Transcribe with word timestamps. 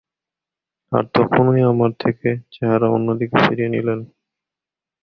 আর 0.91 1.03
তখনই 1.15 1.61
আমার 1.63 1.91
থেকে 1.99 2.29
চেহারা 2.51 2.87
অন্য 2.87 3.07
দিকে 3.19 3.37
ফিরিয়ে 3.45 3.73
নিলেন। 3.75 3.99